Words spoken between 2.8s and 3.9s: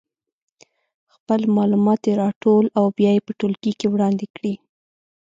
بیا یې په ټولګي کې